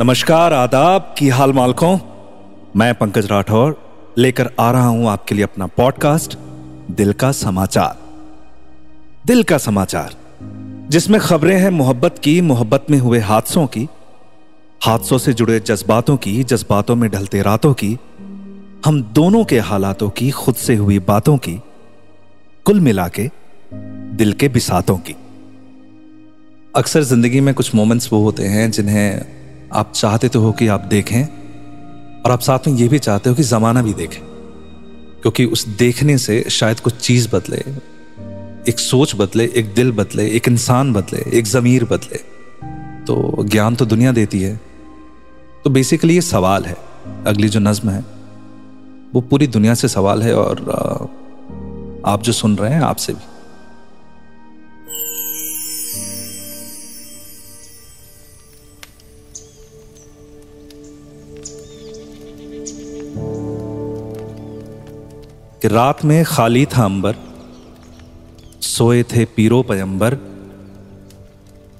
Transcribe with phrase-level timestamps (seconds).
[0.00, 1.98] नमस्कार, आदाब, की हाल मालकों?
[2.76, 3.82] मैं पंकज राठौर,
[4.18, 6.38] लेकर आ रहा हूँ आपके लिए अपना पॉडकास्ट
[6.90, 7.98] दिल का समाचार।
[9.26, 10.14] दिल का समाचार,
[10.88, 13.88] जिसमें खबरें हैं मोहब्बत की, मोहब्बत में हुए हादसों की,
[14.84, 17.98] हादसों से जुड़े जज्बातों की, जज्बातों में ढलते रातों की,
[18.86, 21.60] हम दोनों के हालातों की, खुद से हुई बातों की,
[22.64, 23.30] कुल मिला के
[24.16, 25.16] दिल के बिसातों की।
[26.76, 29.35] अक्सर ज़िंदगी में कुछ मोमेंट्स वो होते हैं जिन्हें
[29.72, 31.22] आप चाहते तो हो कि आप देखें,
[32.22, 34.20] और आप साथ में ये भी चाहते हो कि ज़माना भी देखें,
[35.22, 37.56] क्योंकि उस देखने से शायद कुछ चीज़ बदले,
[38.68, 42.18] एक सोच बदले, एक दिल बदले, एक इंसान बदले, एक ज़मीर बदले।
[43.06, 44.60] तो ज्ञान तो दुनिया देती है।
[45.64, 46.76] तो बेसिकली ये सवाल है,
[47.26, 48.04] अगली जो नज्म है,
[49.14, 50.60] वो पूरी दुनिया से सवाल है, और
[52.06, 53.35] आप जो सुन रहे हैं, आपसे भी।
[65.68, 67.16] रात में खाली था अंबर,
[68.60, 70.14] सोए थे पीरो पयंबर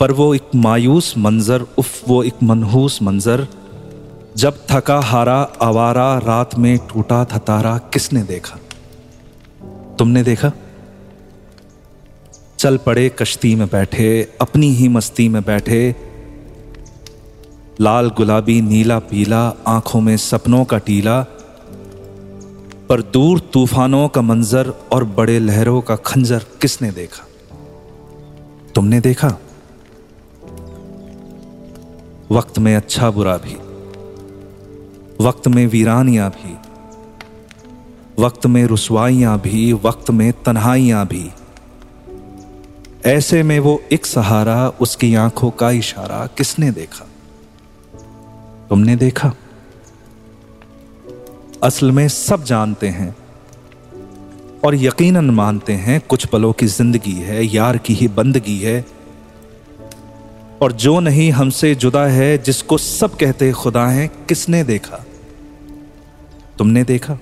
[0.00, 3.48] पर वो एक मायूस मंजर, उफ, वो एक मनहूस मंजर,
[4.36, 8.58] जब थका हारा आवारा रात में टूटा था तारा, किसने देखा?
[9.98, 10.52] तुमने देखा?
[12.58, 15.96] चल पड़े कश्ती में बैठे, अपनी ही मस्ती में बैठे,
[17.80, 21.26] लाल गुलाबी नीला पीला, आँखों में सपनों का टीला
[22.88, 27.26] पर दूर तूफानों का मंजर और बड़े लहरों का खंजर किसने देखा?
[28.74, 29.38] तुमने देखा?
[32.30, 33.54] वक्त में अच्छा बुरा भी,
[35.24, 36.56] वक्त में वीरानियाँ भी,
[38.22, 41.30] वक्त में रुसवाइयाँ भी, वक्त में तन्हाइयाँ भी।
[43.04, 47.06] ऐसे में वो एक सहारा उसकी आँखों का इशारा किसने देखा?
[48.68, 49.32] तुमने देखा?
[51.66, 53.16] असल में सब जानते हैं
[54.64, 58.86] और यकीनन मानते हैं कुछ पलों की ज़िंदगी है, यार की ही बंदगी है।
[60.62, 65.04] और जो नहीं हमसे जुदा है, जिसको सब कहते खुदा हैं, किसने देखा?
[66.58, 67.18] तुमने देखा?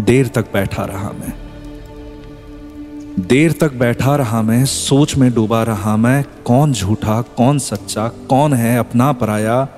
[0.00, 1.32] देर तक बैठा रहा मैं।
[3.20, 8.52] देर तक बैठा रहा मैं, सोच में डूबा रहा मैं, कौन झूठा, कौन सच्चा, कौन
[8.52, 9.68] है अपना पराया?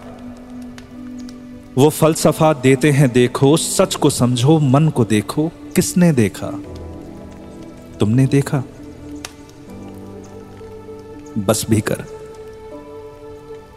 [1.78, 6.46] वो फलसफा देते हैं, देखो। सच को समझो, मन को देखो। किसने देखा?
[8.00, 8.62] तुमने देखा?
[11.38, 12.04] बस भी कर।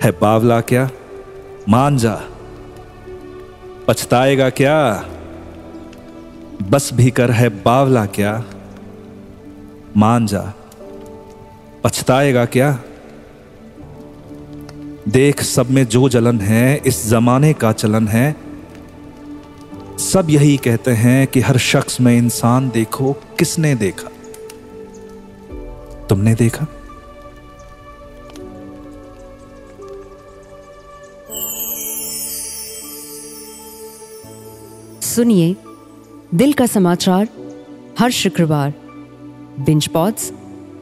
[0.04, 0.90] है बावला क्या?
[1.70, 2.22] मान जा।
[3.88, 5.06] पछताएगा क्या?
[6.70, 8.44] बस भी कर। है बावला क्या?
[9.98, 10.54] मान जा।
[11.84, 12.80] पछताएगा क्या?
[15.10, 18.36] देख, सब में जो जलन है, इस जमाने का चलन है।
[19.98, 24.10] सब यही कहते हैं कि हर शख्स में इंसान देखो, किसने देखा?
[26.10, 26.68] तुमने देखा?
[35.02, 35.56] सुनिए,
[36.36, 37.28] दिल का समाचार,
[38.00, 38.74] हर शुक्रवार
[39.60, 40.32] बिंच पॉड्स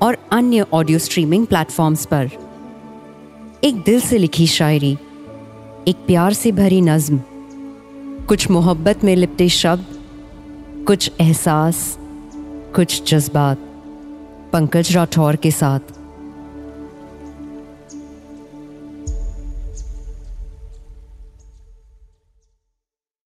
[0.02, 2.47] और अन्य ऑडियो स्ट्रीमिंग प्लेटफॉर्म्स पर।
[3.64, 4.92] एक दिल से लिखी शायरी,
[5.88, 7.22] एक प्यार से भरी नज्म,
[8.28, 9.86] कुछ मोहब्बत में लिपटे शब्द,
[10.88, 11.98] कुछ एहसास,
[12.76, 13.58] कुछ जज्बात,
[14.54, 15.97] पंकज राठौर के साथ।